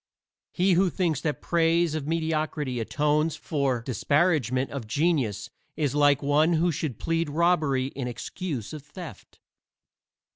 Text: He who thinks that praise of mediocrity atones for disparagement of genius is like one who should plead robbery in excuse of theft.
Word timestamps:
He 0.51 0.73
who 0.73 0.89
thinks 0.89 1.21
that 1.21 1.43
praise 1.43 1.93
of 1.93 2.07
mediocrity 2.07 2.79
atones 2.79 3.35
for 3.35 3.83
disparagement 3.83 4.71
of 4.71 4.87
genius 4.87 5.51
is 5.77 5.93
like 5.93 6.23
one 6.23 6.53
who 6.53 6.71
should 6.71 6.97
plead 6.97 7.29
robbery 7.29 7.89
in 7.89 8.07
excuse 8.07 8.73
of 8.73 8.81
theft. 8.81 9.39